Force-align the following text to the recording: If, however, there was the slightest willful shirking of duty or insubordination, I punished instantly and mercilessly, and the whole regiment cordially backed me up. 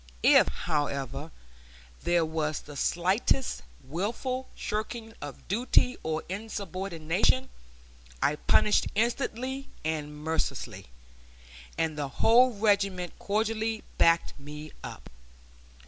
If, 0.23 0.47
however, 0.47 1.29
there 2.01 2.25
was 2.25 2.61
the 2.61 2.75
slightest 2.75 3.61
willful 3.83 4.47
shirking 4.55 5.13
of 5.21 5.47
duty 5.47 5.95
or 6.01 6.23
insubordination, 6.27 7.49
I 8.19 8.37
punished 8.37 8.87
instantly 8.95 9.69
and 9.85 10.17
mercilessly, 10.17 10.87
and 11.77 11.99
the 11.99 12.07
whole 12.07 12.51
regiment 12.51 13.13
cordially 13.19 13.83
backed 13.99 14.33
me 14.39 14.71
up. 14.83 15.11